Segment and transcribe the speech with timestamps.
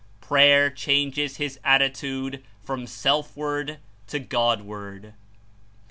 [0.19, 3.77] Prayer changes his attitude from self ward
[4.07, 5.13] to God ward.